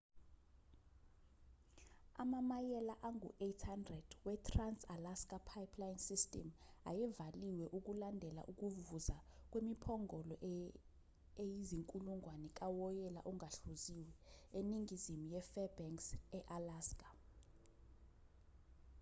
amamayela 2.21 2.93
angu-800 3.07 4.07
wetrans-alaska 4.27 5.37
pipeline 5.49 5.99
system 6.09 6.47
ayevaliwe 6.89 7.65
ukulandela 7.77 8.41
ukuvuza 8.51 9.17
kwemiphongolo 9.51 10.35
eyizinkulungwane 11.43 12.47
kawoyela 12.59 13.19
ongahluziwe 13.29 14.11
eningizimu 14.57 15.25
yefairbanks 15.35 16.07
e-alaska 16.37 17.09